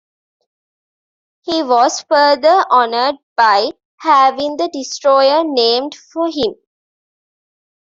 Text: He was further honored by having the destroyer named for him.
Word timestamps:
He 1.43 1.61
was 1.61 2.01
further 2.01 2.65
honored 2.71 3.17
by 3.37 3.69
having 3.99 4.57
the 4.57 4.67
destroyer 4.69 5.43
named 5.43 5.93
for 5.93 6.25
him. 6.27 6.55